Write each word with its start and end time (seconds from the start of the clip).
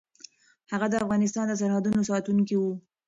هغه 0.71 0.87
د 0.89 0.93
افغانستان 1.03 1.45
د 1.47 1.53
سرحدونو 1.61 2.01
ساتونکی 2.09 2.55
و. 2.57 2.63